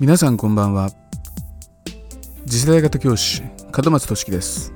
[0.00, 0.88] 皆さんこんばんは。
[2.46, 3.42] 次世代型教師
[3.76, 4.72] 門松俊樹です。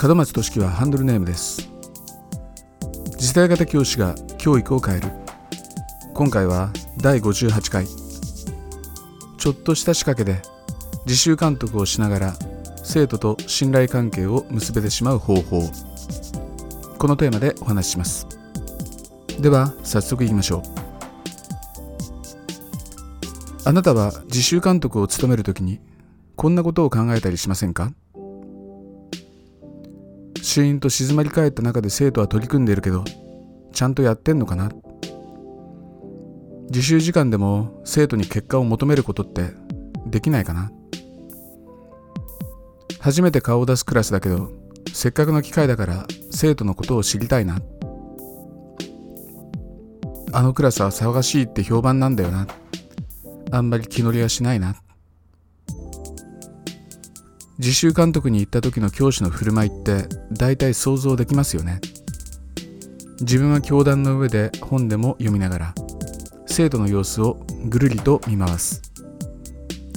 [0.00, 1.68] 門松俊樹はハンドルネームです。
[3.18, 5.08] 次世代型教師が教育を変える。
[6.14, 7.86] 今回は第58回。
[9.36, 10.40] ちょっとした仕掛けで
[11.04, 12.34] 自習監督をしながら
[12.84, 15.68] 生徒と信頼関係を結べてしまう方法。
[16.98, 18.28] このテーマでお話しします。
[19.40, 20.71] では早速いきましょう。
[23.72, 25.80] あなたは自習監督を務めるときに
[26.36, 27.94] こんなことを考えたりしませんか？
[30.42, 33.02] シーンと静まり返った中で生徒は取り組んでいるけど
[33.72, 34.72] ちゃんとやってんのかな？
[36.66, 39.52] 自習時間でも生徒に結果を求めることって
[40.04, 40.70] できないかな？
[43.00, 44.50] 初めて顔を出すクラスだけど
[44.92, 47.56] せっかくの機会だから生徒のことを知りたいな。
[50.34, 52.46] あのクラスは騒がしいって評判なんだよな。
[53.52, 54.76] あんまり気乗りはしないな。
[57.58, 61.82] 自習監督に行った時の教師の振る舞いって大体想像できますよね。
[63.20, 65.74] 自分は教壇の上で本でも読みながら
[66.46, 68.80] 生徒の様子をぐるりと見回す。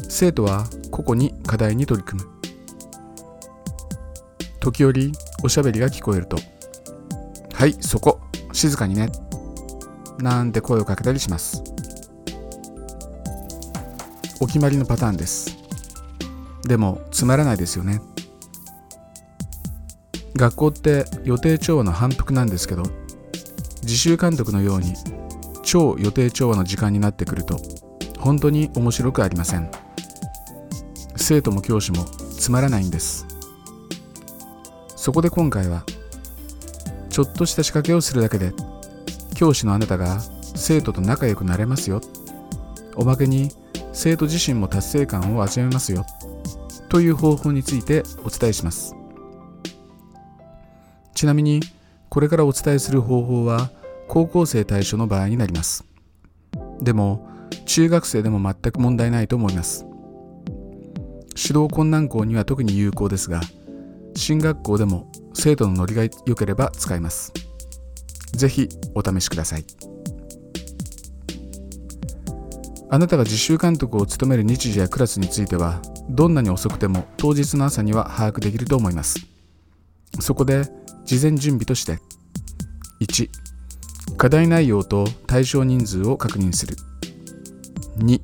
[0.09, 2.30] 生徒は個々に課題に取り組む。
[4.59, 6.38] 時折おしゃべりが聞こえると
[7.53, 8.20] 「はいそこ
[8.52, 9.09] 静かにね」
[10.20, 11.64] なんて声をかけたりします。
[14.39, 15.58] お決まりのパターンです。
[16.67, 18.02] でもつまらないですよね。
[20.36, 22.83] 学校って予定調和の反復なんですけど
[23.83, 24.94] 自習監督のように
[25.64, 27.58] 超予定調和の時間になってくると
[28.19, 29.69] 本当に面白くありません。
[31.16, 33.25] 生徒も教師もつまらないんです。
[34.95, 35.83] そこで今回は
[37.09, 38.52] ちょっとした仕掛けをするだけで
[39.36, 40.20] 教師のあなたが
[40.55, 42.02] 生徒と仲良くなれますよ。
[42.95, 43.52] おまけに
[43.95, 46.06] 生徒自身も達成感を味わえますよ。
[46.89, 48.94] という方法についてお伝えします。
[51.16, 51.61] ちなみに
[52.10, 53.72] これからお伝えする方法は
[54.08, 55.86] 高校生対象の場合になります。
[56.82, 57.26] でも
[57.66, 59.86] 中学生でも全く問題ないと思います。
[61.38, 63.42] 指導困難校には特に有効ですが
[64.16, 67.32] 進学校でも生徒のノリが良ければ使えます。
[68.33, 69.95] ぜひお試しください。
[72.89, 79.19] あなたが自習監督を務める日時やクラスについてはどんなに遅くても当日の朝には把握できると思います。
[80.19, 80.63] そこで
[81.03, 81.99] 事前準備として
[83.01, 83.29] 1
[84.17, 86.75] 課題内容と対象人数を確認する。
[87.97, 88.21] 2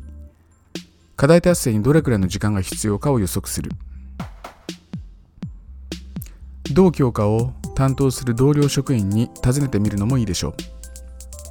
[1.16, 3.72] 課題達成にどれくらいの時間が必要かを予測する。
[6.74, 10.54] 同教科を担当する同僚職員に尋ねてみるのもいいでしょう。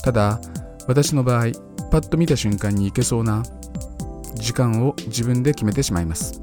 [0.02, 0.40] ただ
[0.86, 1.48] 私の場合
[1.90, 3.42] パッと見た瞬間に行けそうな
[4.34, 6.40] 時間を自分で決めてしまいます。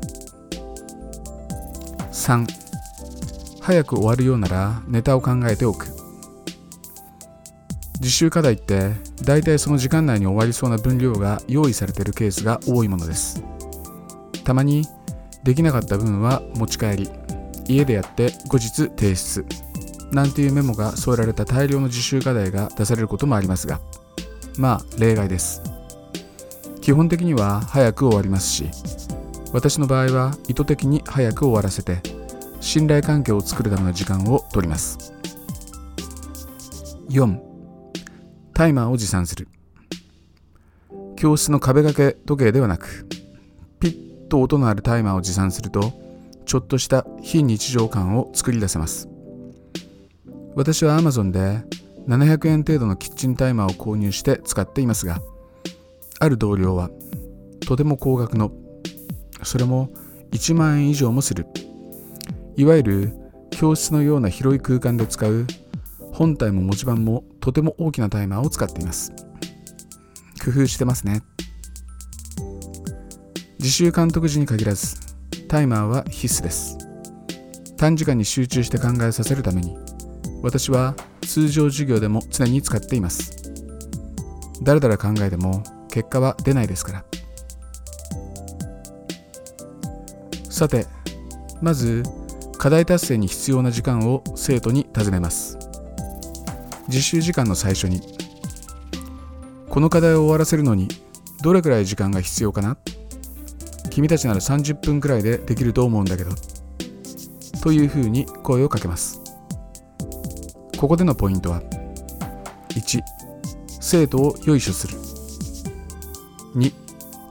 [2.12, 2.46] 3
[3.62, 5.88] 早く終わるようならネタを考えておく。
[8.00, 8.92] 実習課題って
[9.24, 13.44] 大体その時間内に終わりそうな分量が用意されているケースが多いものです。
[14.44, 14.86] たまに
[15.44, 17.10] できなかった分は持ち帰り
[17.68, 19.46] 家でやって後日提出
[20.12, 23.80] なんていうメモが添えられた大量の実習課題が出されることもありますが
[24.58, 25.62] まあ例外です。
[26.82, 28.70] 基本的には早く終わりますし
[29.52, 32.02] 私の場合は意図的に早く終わらせて
[32.62, 35.14] 信頼関係を作るための時間を取ります。
[37.10, 37.40] 4
[38.54, 39.48] タイマーを持参する。
[41.16, 43.08] 教室の壁掛け時計ではなく
[43.80, 45.94] ピッと音のあるタイマーを持参すると
[46.46, 49.10] ちょっとした非日常感を作り出せます。
[50.56, 51.64] 私は Amazon で
[52.08, 55.22] 700円程度のキッチンタイマーを購入して使っていますが
[56.20, 56.90] ある同僚は
[57.68, 58.52] とても高額の
[59.44, 59.90] それも
[60.32, 61.46] 1万円以上もする。
[62.56, 63.14] いわゆる
[63.52, 65.46] 教室のような広い空間で使う
[66.12, 69.12] 本体も文字盤もとても大きなタイマーを使っています。
[70.44, 71.22] 工夫してますね。
[73.60, 74.96] 自習監督時に限らず
[75.48, 76.78] タイマーは必須です。
[77.78, 79.78] 短時間に集中して考えさせるために
[80.42, 80.96] 私は
[81.28, 83.54] 通常授業でも常に使っています。
[84.64, 87.06] だらだら考えても結果は出ないですから。
[90.50, 90.88] さて
[91.62, 92.04] まず
[92.58, 95.58] 課題達成に必要な時間を生徒に尋ねます。
[96.88, 98.02] 実習時間の最初に。
[99.70, 100.88] この課題を終わらせるのに
[101.44, 102.78] どれくらい時間が必要かな？
[103.92, 106.32] 君たちなら30分くらいでできると思うんだけど。
[107.62, 109.22] というふうに声をかけます。
[110.78, 111.62] ここでのポイントは
[112.70, 113.02] 1
[113.80, 114.98] 生徒をよいしょする。
[116.56, 116.72] 2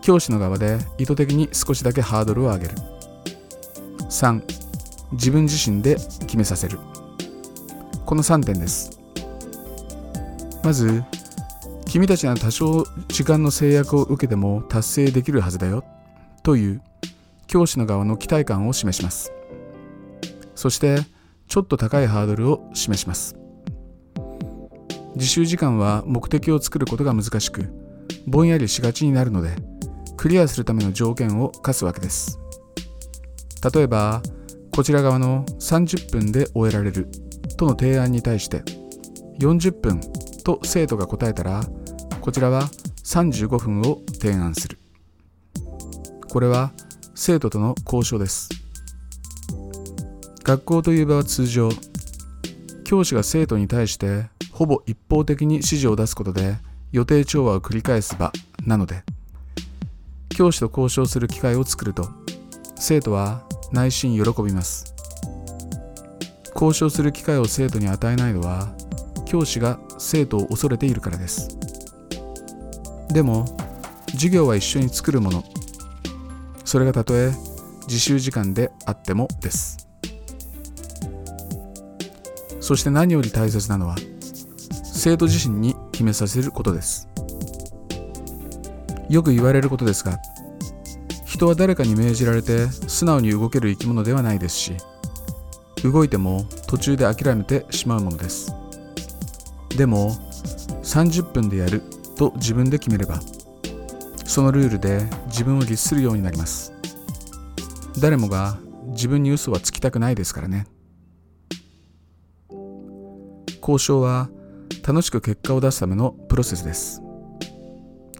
[0.02, 2.74] 教師の側で意図的に少しだけハードルを上げる。
[4.10, 4.42] 3
[5.12, 6.78] 自分自身で決めさせる。
[8.04, 8.98] この3点です。
[10.64, 11.04] まず
[11.84, 15.84] 君たちは多少時間の制約を受けても達成できるはずだよ。
[16.42, 16.82] という
[17.46, 19.32] 教師の側の期待感を示します。
[20.56, 20.98] そして
[21.48, 23.36] ちょっと高いハードルを示します。
[25.14, 27.72] 自習時間は目的を作ることが難しく
[28.26, 29.56] ぼんやりしがちになるので
[30.16, 32.38] クリアするための条件を課すわけです。
[33.74, 34.22] 例えば
[34.72, 37.08] こちら側の30分で終えられる
[37.56, 38.62] との提案に対して
[39.40, 40.00] 40分
[40.44, 41.64] と生徒が答えたら
[42.20, 42.64] こちらは
[43.04, 44.78] 35分を提案する。
[46.28, 46.72] これは
[47.14, 48.65] 生徒との交渉です。
[50.46, 51.70] 学校という場は通常
[52.84, 56.54] 教師が生徒に対してほぼ一方的に指示を出すことで
[56.92, 58.30] 予定調和を繰り返す場
[58.64, 59.02] なので
[60.28, 62.08] 教師と交渉する機会を作ると
[62.76, 64.94] 生徒は内心喜びます。
[66.54, 68.72] 交渉する機会を生徒に与えないのは
[69.24, 71.58] 教師が生徒を恐れているからです。
[73.08, 73.46] でも
[74.12, 75.42] 授業は一緒に作るもの。
[76.64, 77.32] それがたとえ
[77.88, 79.85] 自習時間であってもです。
[82.66, 83.94] そして何より大切なのは
[84.82, 87.08] 生徒自身に決めさせることです。
[89.08, 90.18] よく言われることですが
[91.24, 94.72] 人は誰かに命じられて素直に動ける生き物ではないですし
[95.84, 98.52] 動いても途中で諦めてしまうものです。
[99.76, 100.10] でも
[100.82, 101.82] 30分でやる
[102.16, 103.20] と自分で決めれば
[104.24, 106.72] そのルールで自分を律するようになります。
[108.00, 108.58] 誰もが
[108.88, 110.66] 自分に嘘はつきたくないですからね。
[113.66, 114.30] 交渉は
[114.86, 117.02] 楽しく結果を出すためのプロセスです。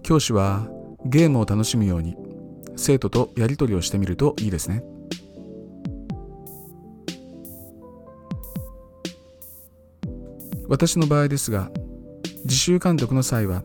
[0.03, 0.67] 教師は
[1.05, 2.17] ゲームを楽しむように
[2.75, 4.83] 生徒とやり取りをしてみるといいですね。
[10.69, 11.71] 私の場合ですが
[12.45, 13.63] 自習監督の際は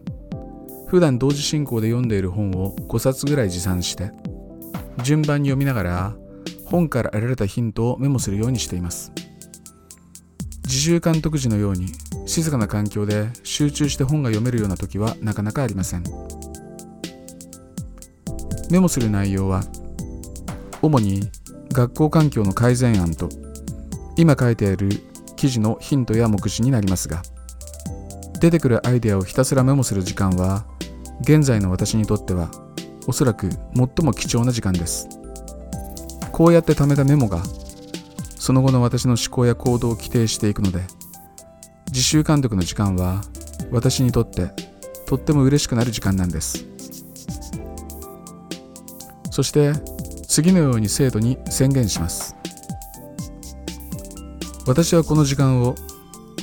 [0.85, 4.11] 普段同時進行で読んでいる本を5冊ぐらい持参して
[5.01, 6.15] 順番に読みながら
[6.65, 9.11] 本から得られたヒントをメモするようにしています。
[10.71, 11.87] 自習監督時のように
[12.25, 16.03] 静かな環境で集中して本が読めるような時はなかなかありません。
[18.69, 19.65] メモする内容は
[20.81, 21.29] 主に
[21.73, 23.27] 学校環境の改善案と
[24.15, 24.87] 今書いてある
[25.35, 27.21] 記事のヒントや目次になりますが
[28.39, 30.65] 出てくるアイデアをひたすらメモする時間は
[31.19, 32.49] 現在の私にとっては
[33.07, 35.09] おそらく最も貴重な時間です。
[36.31, 37.43] こうやって貯めたメモが
[38.41, 40.81] その後の私の思考や行動を規定していくので
[41.89, 43.21] 自習監督の時間は
[43.69, 44.49] 私にとって
[45.05, 46.65] とっても嬉しくなる時間なんです。
[49.29, 49.73] そして
[50.27, 52.35] 次のように生徒に宣言します。
[54.65, 55.75] 私はこの時間を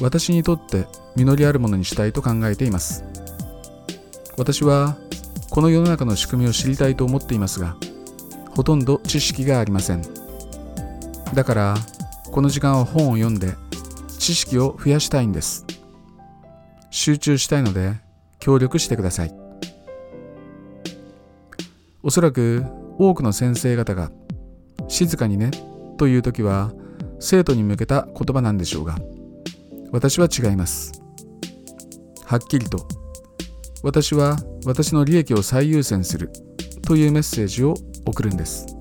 [0.00, 0.86] 私にとって
[1.16, 3.02] 実りあるものにしたいと考えています。
[4.36, 4.96] 私は
[5.50, 7.74] この世の中の仕組みを知りたいと思っていますが
[8.54, 10.17] ほとんど知識がありません。
[11.34, 11.74] だから
[12.32, 13.54] この時間は本を読んで
[14.18, 15.64] 知識を増やしたいんです。
[16.90, 17.94] 集中したいので
[18.38, 19.34] 協力してください。
[22.02, 22.64] おそらく
[22.98, 24.10] 多くの先生方が
[24.88, 25.50] 静かにね
[25.98, 26.72] という時は
[27.20, 28.96] 生徒に向けた言葉なんでしょうが
[29.90, 30.92] 私は違います。
[32.24, 32.86] はっきりと
[33.82, 36.30] 私は私の利益を最優先する
[36.82, 37.74] というメッセージを
[38.06, 38.77] 送るんです。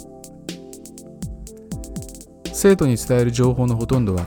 [2.59, 4.25] 生徒に伝える情報のほとんどは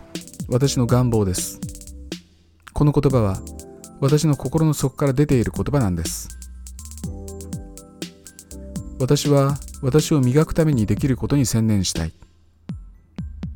[0.48, 1.58] 私の願望です。
[2.72, 3.40] この言葉は
[4.00, 6.28] 私の心の底から出ている言葉なんです。
[9.00, 12.12] 私は私を磨くためにできることに専念したい。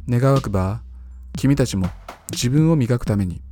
[0.09, 0.81] 願わくば
[1.37, 1.87] 君たちも
[2.33, 3.43] 自分を磨くために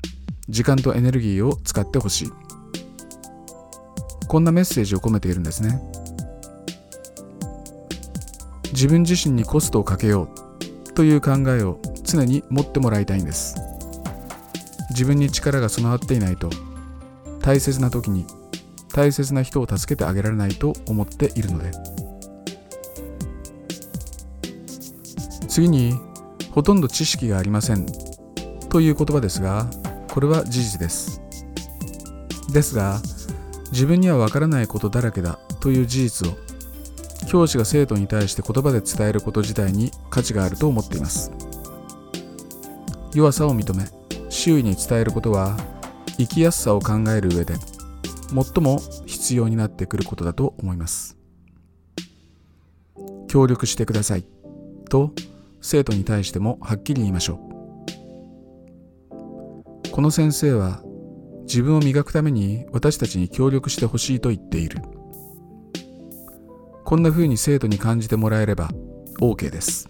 [0.48, 2.32] 時間とエネルギーを使ってほしい。
[4.26, 5.80] こんなメッセージを込めているんですね。
[8.72, 10.41] 自分自身にコストをかけよう。
[10.94, 13.56] という考えを常に持ってもらいたいんです。
[14.90, 16.50] 自分に力が備わっていないと
[17.40, 18.26] 大切な時に
[18.92, 21.70] 大切な人を助けてあげられないと思っているので。
[25.48, 25.94] 次に
[26.50, 27.86] ほとんど知識がありません。
[28.70, 29.66] という言葉ですが
[30.08, 31.20] これは事実です。
[32.52, 33.00] ですが
[33.70, 36.36] 自分にはわからないことだらけだという事実を
[37.32, 41.32] 教師が生徒に対して言葉で伝えること自体に価値があると思っています。
[43.14, 43.88] 弱さを認め
[44.28, 45.56] 周囲に伝えることは
[46.18, 47.54] 生きやすさを考える上で
[48.34, 51.16] 最も必要になってくることだと思います。
[53.28, 54.26] 協力してください
[54.90, 55.14] と
[55.62, 57.40] 生徒に対してもはっきり言いましょ
[59.10, 59.90] う。
[59.90, 60.82] この先生は
[61.44, 64.82] 自分を磨くために私たちに協力してほしいと言っている。
[66.84, 68.68] こんな風に生徒に感じてもらえれば
[69.20, 69.88] OK です。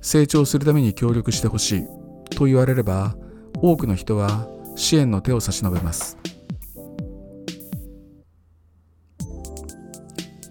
[0.00, 1.86] 成長するために協力してほしい
[2.30, 3.14] と言われれば
[3.56, 6.18] 多くの人は支援の手を差し伸べます。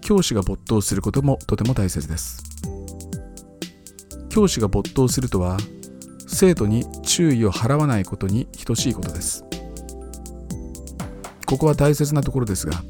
[0.00, 2.42] 教師が没頭することもとても大切です。
[4.30, 5.58] 教師が没頭するとは
[6.26, 9.44] 生徒に注意を払わないことに等しいことです。
[11.46, 12.82] ここは大切なところですが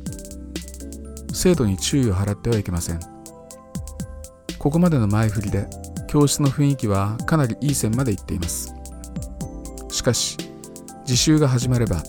[1.43, 3.01] 生徒に注意を払ってはいけません。
[4.61, 5.67] ここまでの前振りで
[6.07, 8.73] 教室の雰囲気はかなりいい線までいっています。
[9.89, 10.37] しかし
[11.01, 12.05] 自習が始まれば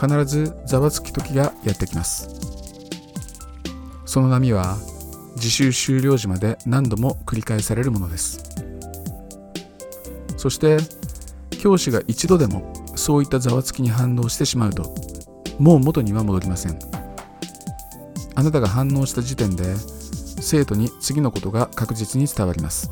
[0.00, 2.30] 必ずざわつき時がやってきます。
[4.06, 4.76] その波は
[5.34, 8.44] 自習終了時まで何度も繰り返されるものです。
[10.36, 10.76] そして
[11.58, 14.94] 教師が一度でもそういったざわつきに反応してしまうと
[15.58, 16.97] もう元には戻りません。
[18.38, 19.64] あなたが反応した時点で
[20.40, 22.88] 生徒に次のことが確実に伝わります。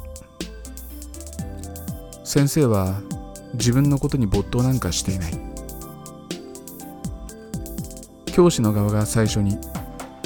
[2.24, 3.00] 先生は
[3.54, 5.38] 自分のことに没頭なんかしていない。
[8.26, 9.56] 教師の側が最初に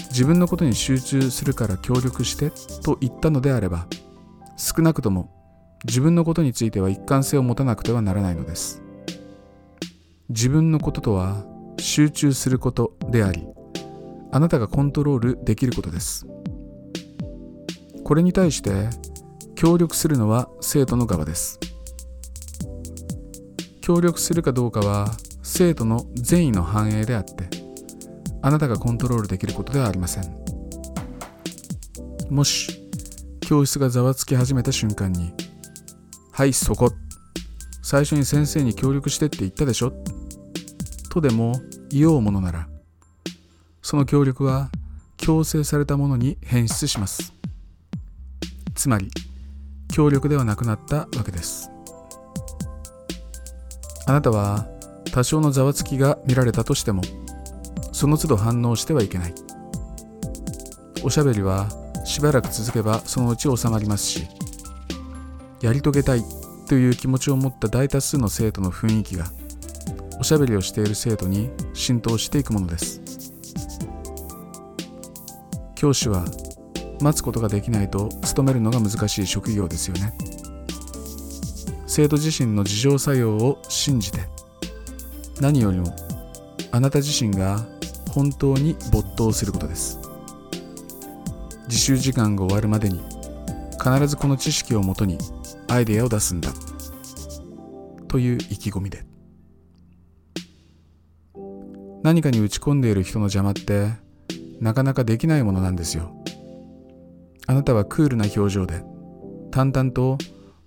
[0.08, 2.50] 自分のことに集中するから協力して
[2.80, 3.88] と言ったのであれば
[4.56, 5.30] 少なくとも
[5.84, 8.82] 自分のことについては一貫性を持たなくてはならないのです。
[10.30, 11.44] 自分のこととは
[11.78, 13.46] 集中することであり
[14.32, 16.26] あなたがコントロールできることです。
[18.04, 18.88] これに対して
[19.54, 21.58] 協力するのは生徒の側です。
[23.80, 25.10] 協力するかどうかは
[25.42, 27.48] 生徒の善意の反映であって
[28.40, 30.40] あなたがコントロールできることではありません。
[32.30, 32.88] もし
[33.40, 35.34] 教室がざわつき始めた瞬間に
[36.30, 36.92] 「はいそこ
[37.82, 39.92] 最初に先生に協力してって言ったでしょ」
[41.10, 42.68] とでも言おうものなら
[43.90, 44.70] その協力は
[45.16, 47.34] 強制されたものに変質します。
[48.72, 49.10] つまり
[49.92, 51.72] 協力ではなくなったわけです。
[54.06, 54.68] あなたは
[55.12, 57.02] 多少のざわつきが見られたとしても
[57.90, 59.34] その都度反応してはいけない。
[61.02, 61.68] おしゃべりは
[62.04, 64.28] しばらく続けばそのうち収まりますし
[65.62, 66.22] やり遂げたい
[66.68, 69.32] という気持ちを持った大多数の生徒の雰囲気が
[70.20, 72.99] おしゃべりをしている生徒に浸透していくものです。
[75.80, 76.26] 教師は
[77.00, 80.12] 待つことができないと務めるのが難しい職業ですよね。
[81.86, 84.18] 生徒自身の自浄作用を信じて
[85.40, 85.96] 何よりも
[86.70, 87.64] あなた自身が
[88.10, 89.98] 本当に没頭することです。
[91.68, 93.00] 自習時間が終わるまでに
[93.82, 95.16] 必ずこの知識をもとに
[95.68, 96.50] アイデアを出すんだ。
[98.06, 99.06] という意気込みで。
[102.02, 104.09] 何かに打ち込んでいる人の邪魔って
[104.60, 106.14] なかなかできないものなんですよ。
[107.46, 108.84] あなたはクールな表情で
[109.50, 110.18] 淡々と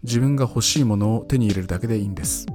[0.03, 2.45] 自分が欲しいものを手に入れるだけでいいんです。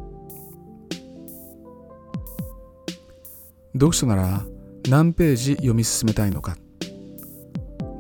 [3.73, 4.42] 読書なら
[4.88, 6.57] 何ページ読み進めたいのか。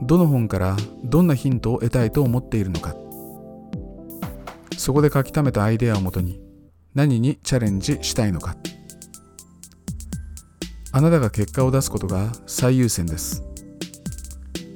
[0.02, 2.94] どの本からどんなヒントを得たいと思っているのか。
[4.76, 6.40] そこで書き溜めたアイデアをもとに
[6.94, 8.56] 何にチャレンジしたいのか。
[10.90, 13.44] あなたが結果を出すことが最優先です。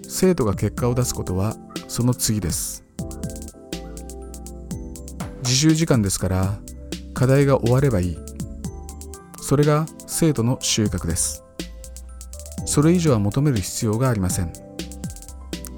[0.06, 1.56] 生徒が結果を出すことは
[1.88, 2.84] その次です。
[5.42, 6.58] 自習時間ですから
[7.14, 8.18] 課題が終わればいい。
[9.40, 11.42] それが生徒の収穫です。
[12.66, 14.52] それ以上は求める必要がありません。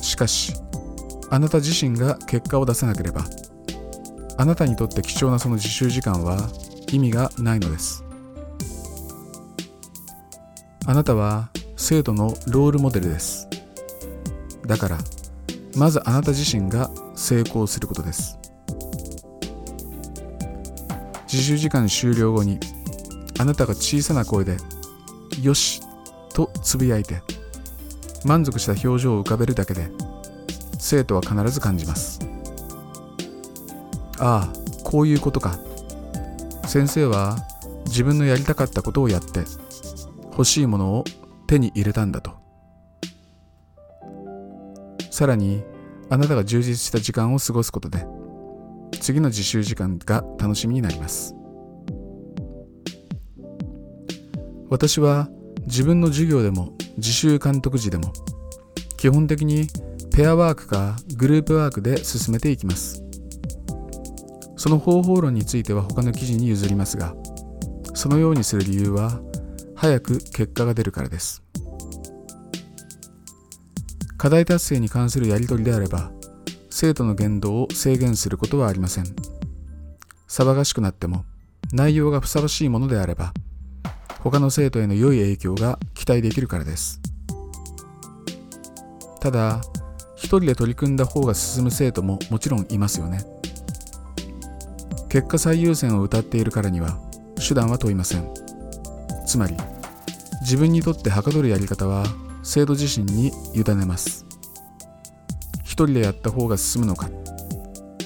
[0.00, 0.52] しかし
[1.30, 3.24] あなた自身が結果を出さなければ
[4.36, 6.36] あなたにとって貴重なその自習時間は
[6.92, 8.03] 意味がないのです。
[10.86, 13.48] あなたは生徒のロールモデルです。
[14.66, 14.98] だから
[15.76, 18.38] まずあなた自身が成功することです。
[21.26, 22.60] 自習時間終了後に
[23.38, 24.56] あなたが小さな声で
[25.42, 25.80] 「よし!」
[26.34, 27.22] とつぶやいて
[28.24, 29.90] 満足した表情を浮かべるだけで
[30.78, 32.20] 生徒は必ず感じます。
[34.18, 34.52] ああ
[34.84, 35.58] こういうことか。
[36.66, 37.36] 先生は
[37.86, 39.44] 自分のやりたかったことをやって
[40.36, 41.04] 欲しいものを
[41.46, 42.32] 手に入れたんだと。
[45.10, 45.62] さらに
[46.10, 48.04] あなたが充実した時間を過ごすことで
[49.00, 51.34] 次の自習時間が楽しみになります。
[54.68, 55.28] 私は
[55.66, 58.12] 自分の授業でも自習監督時でも
[58.96, 59.68] 基本的に
[60.12, 63.04] ペアワークかグループワークで進めていきます。
[64.56, 67.14] その方法論については他の記事に譲りますが
[67.92, 69.20] そのようにする理由は
[69.84, 71.42] 早く結果が出るからです。
[74.16, 76.10] 課題達成に関するやり取りであれば
[76.70, 79.04] 生徒の言動を制限することはありません。
[80.26, 81.26] 騒がしくなっても
[81.70, 83.34] 内容がふさわしいものであれば
[84.20, 87.02] 他の生徒への良い影響が期待できるからです。
[89.20, 89.60] ただ
[90.16, 93.22] 一人で取り組んだ方が進む生徒ももちろんいますよね。
[95.10, 96.98] 結果最優先を謳っているからには
[97.46, 98.32] 手段は問いません。
[99.26, 99.56] つまり
[100.44, 102.04] 自分にとってはかどるやり方は
[102.42, 104.26] 生徒自身に委ねます。
[105.62, 107.08] 一人でやった方が進むのか。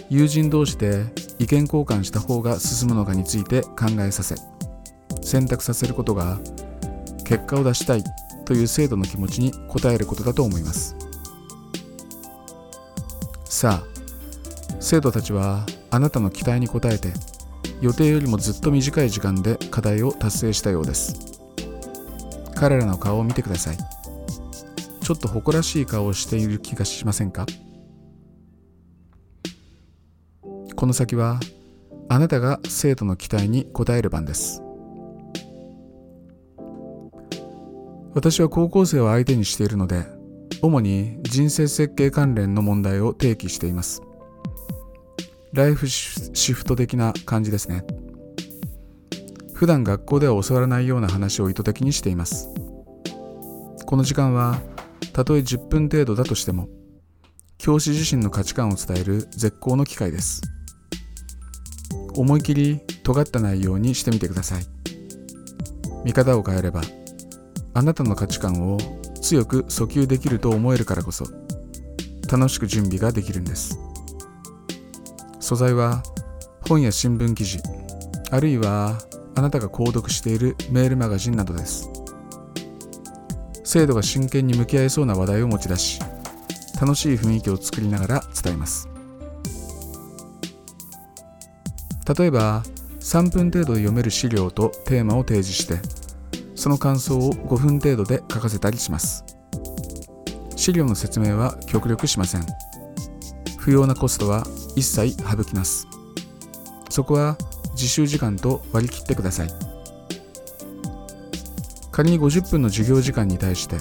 [0.08, 1.04] 友人同士で
[1.40, 4.36] 意見交換した方が進むのかについて考えさせ
[5.20, 6.38] 選択させることが
[7.24, 8.04] 結果を出したい
[8.46, 10.96] という生徒の気持ちに応えることだと思います。
[13.44, 13.86] さあ
[14.78, 17.12] 生徒たちはあなたの期待に応えて
[17.80, 21.37] 予定よりもずっと短い時間で課題を達成したようです。
[22.58, 23.76] 彼らの顔を見てください。
[23.76, 27.46] ちょっと誇らしい顔をしている気がしませんか？
[30.74, 31.38] この先は
[32.08, 34.62] あなたが生徒の期待に応える番です。
[38.14, 40.06] 私は高校生を相手にしているので
[40.60, 44.02] 主に人生設計関連の問題を提起しています。
[45.52, 47.84] ライフシフト的な感じですね。
[49.58, 52.48] 普段学校では教わらないような話を意図的にしています。
[53.86, 54.60] この時間は
[55.12, 56.68] たとえ10分程度だとしても
[57.56, 60.42] 教師自身の価値観を伝える絶好の機会です。
[62.14, 64.62] 思い切り尖った内容にしてみてください。
[66.04, 66.82] 見方を変えれば
[67.74, 68.78] あなたの価値観を
[69.20, 71.24] 強く訴求できると思えるからこそ
[72.30, 73.76] 楽しく準備ができるんです。
[75.40, 76.04] 素材は
[76.68, 77.58] 本や新聞記事
[78.30, 78.96] あるいは
[79.38, 81.88] あなたが購読しているメールマガジンなどです。
[83.62, 86.00] 生徒が真剣に向き合いそうな話題を持ち出し
[86.80, 88.88] 楽しい雰囲気を作りながら伝えます。
[92.18, 92.64] 例えば
[92.98, 95.78] 3分程度で読める資料とテーマを提示して
[96.56, 99.24] その感想を5分程度で書かせたりします。
[100.56, 102.46] 資料の説明は極力しません。
[103.56, 105.86] 不要なコストは一切省きます。
[106.90, 107.36] そこは
[107.78, 109.48] 自習時間と割り切ってください。
[111.92, 113.76] 仮に50分の授業時間に対して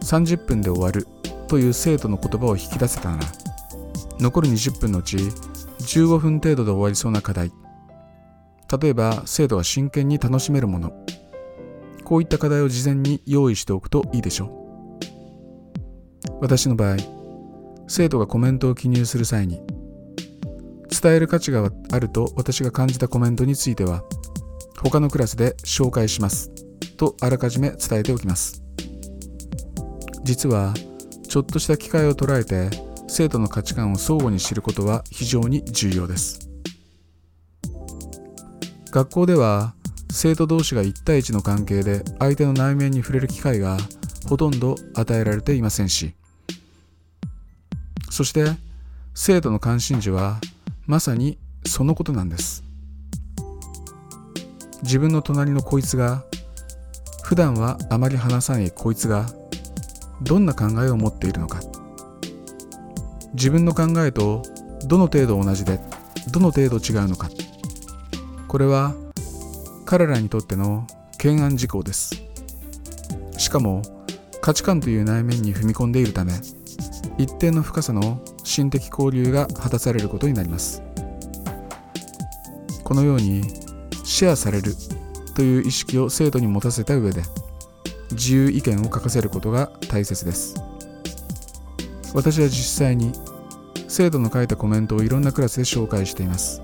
[0.00, 1.06] 30分で終わる
[1.48, 3.24] という生徒の言葉を引き出せたなら
[4.18, 7.52] 残る20分のうち15分程度で終わりそうな課題。
[8.80, 10.92] 例えば生徒が真剣に楽しめるもの。
[12.04, 14.46] こういった課題を事前に用意しておくといいでしょ
[16.28, 16.38] う。
[16.40, 16.96] 私の場合
[17.86, 19.60] 生徒がコメントを記入する際に
[20.92, 24.04] 伝える価値があると私が感じたコメントについては
[24.82, 26.50] 他のクラスで紹介します。
[26.96, 28.62] とあらかじめ伝えておきます。
[30.22, 30.74] 実は
[31.28, 32.70] ちょっとした機会を捉えて
[33.08, 36.50] 生徒の価値観を相互に知ることは非常に重要です。
[38.92, 39.74] 学校では
[40.10, 43.78] 生徒同士が1対1の関係で相手の内面に触れる機会が
[44.28, 46.14] ほとんど与えられていませんし
[48.10, 48.44] そして
[49.14, 50.38] 生徒の関心事は
[50.92, 52.62] まさにそのことなんです。
[54.82, 56.22] 自分の隣のこいつが
[57.22, 59.24] 普段はあまり話さないこいつが
[60.20, 61.60] どんな考えを持っているのか。
[63.32, 64.42] 自分の考えと
[64.84, 65.80] どの程度同じで
[66.30, 67.30] どの程度違うのか。
[68.46, 68.94] これは
[69.86, 72.22] 彼らにとっての懸案事項です。
[73.38, 73.80] しかも
[74.42, 76.34] 価値観という内面に踏み込んでいるため
[77.16, 80.82] 一定の深さの心的交流が果たされることになります。
[82.84, 83.42] このように
[84.04, 84.74] シェアされる
[85.34, 87.22] という意識を生徒に持たせた上で
[88.10, 90.54] 自由意見を書かせることが大切です。
[92.14, 93.12] 私は実際に
[93.88, 96.62] 生徒の書いたコメントをいろんなクラスで紹介しています。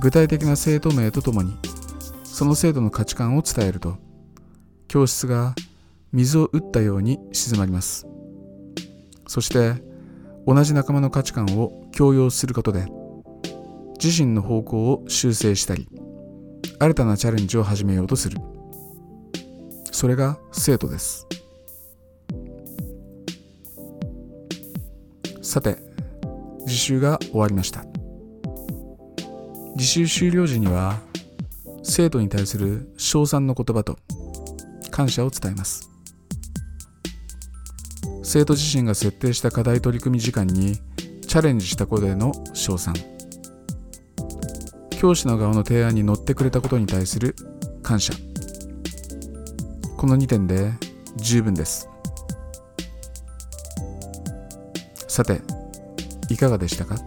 [0.00, 1.56] 具体的な生徒名とともに
[2.24, 3.98] その制度の価値観を伝えると
[4.88, 5.54] 教室が
[6.12, 8.06] 水を打ったように静まります。
[9.28, 9.89] そして
[10.52, 12.84] 同じ仲間の価値観を強要することで
[14.02, 15.86] 自身の方向を修正したり
[16.80, 18.36] 新たなチャレンジを始めようとする。
[19.92, 21.28] それが生徒です。
[25.40, 25.76] さて
[26.62, 27.84] 自習が終わりました。
[29.76, 30.98] 自習終了時には
[31.84, 33.98] 生徒に対する称賛の言葉と
[34.90, 35.88] 感謝を伝えます。
[38.32, 40.76] 生徒自身が設定した課題取り組み時間に
[41.26, 42.94] チャレンジしたことへの称賛。
[45.00, 47.34] 教師の側の提案に乗ってくれたことに対する
[47.82, 48.12] 感謝。
[49.96, 50.70] この2点で
[51.16, 51.88] 十分です。
[55.08, 55.40] さて
[56.28, 56.98] いかがでしたか？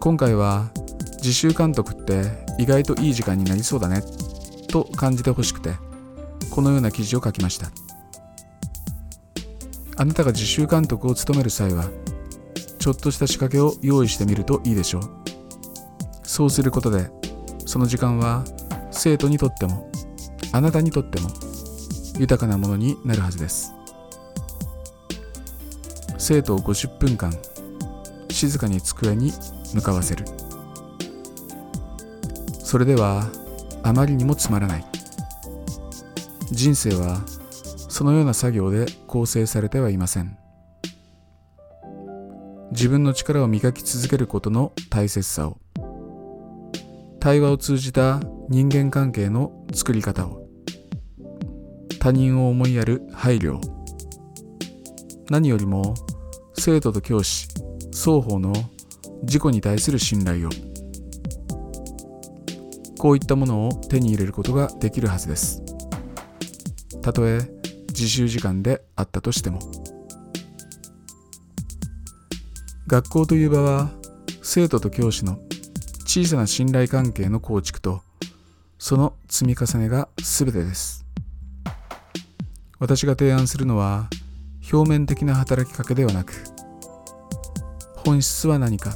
[0.00, 0.72] 今回は
[1.18, 2.24] 自習監督って
[2.58, 4.02] 意外といい時間になりそうだね
[4.66, 5.70] と感じてほしくて
[6.50, 7.70] このような記事を書きました。
[9.96, 11.84] あなたが自習監督を務める際は
[12.78, 15.02] ちょっとした仕掛けを用意してみるといいでしょう。
[16.24, 17.10] そうすることで
[17.64, 18.44] その時間は
[18.90, 19.90] 生徒にとっても
[20.52, 21.30] あなたにとっても
[22.18, 23.72] 豊かなものになるはずです。
[26.18, 27.32] 生徒を50分間
[28.30, 29.32] 静かに机に
[29.74, 30.24] 向かわせる。
[32.58, 33.28] それでは
[33.82, 34.84] あまりにもつまらない。
[36.50, 37.20] 人生は
[37.94, 40.36] そのような作業で構成されてはいません。
[42.72, 45.58] 自分の力を磨き続けることの大切さを
[47.20, 50.44] 対話を通じた人間関係の作り方を
[52.00, 53.60] 他人を思いやる配慮
[55.30, 55.94] 何よりも
[56.54, 57.46] 生徒と教師
[57.92, 58.52] 双方の
[59.22, 60.50] 自己に対する信頼を
[62.98, 65.62] こういったものを手に入れることができるはずです。
[67.00, 67.53] たとえ
[67.96, 69.60] 自習時間であったとしても。
[72.86, 73.90] 学校という場は
[74.42, 75.38] 生徒と教師の
[76.04, 78.02] 小さな信頼関係の構築と
[78.78, 81.06] その積み重ねが全てです。
[82.78, 84.10] 私が提案するのは
[84.70, 86.34] 表面的な働きかけではなく
[88.04, 88.94] 本質は何か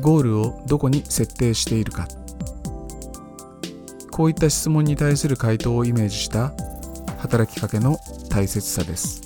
[0.00, 2.08] ゴールをどこに設定しているか。
[4.10, 6.52] こういった質問に対する回答をイメージした
[7.22, 9.22] 働きかけの大切さです。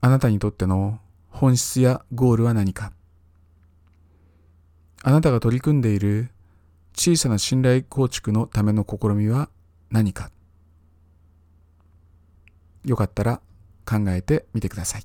[0.00, 0.98] あなたにとっての
[1.30, 2.92] 本質やゴールは何か？
[5.04, 6.30] あなたが取り組んでいる
[6.96, 9.50] 小さな信頼構築のための試みは
[9.92, 10.32] 何か？
[12.84, 13.40] よかったら
[13.86, 15.04] 考えてみてください。